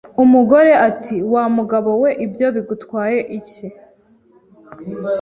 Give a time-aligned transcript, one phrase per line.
[0.23, 3.65] Umugore ati Wa mugabo we ibyo bigutwaye iki